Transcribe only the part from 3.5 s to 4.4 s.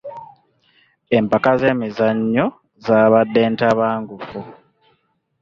ntabangufu.